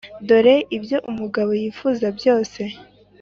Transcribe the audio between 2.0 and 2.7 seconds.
byose.